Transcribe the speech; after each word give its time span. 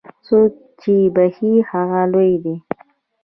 څوک 0.25 0.51
چې 0.81 0.93
بخښي، 1.15 1.51
هغه 1.69 2.01
لوی 2.13 2.31
دی. 2.43 2.55